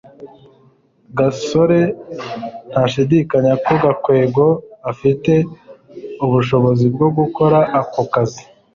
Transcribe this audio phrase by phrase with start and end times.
[1.17, 1.79] gasore
[2.71, 4.45] ntashidikanya ko gakwego
[4.91, 5.33] afite
[6.25, 8.43] ubushobozi bwo gukora ako kazi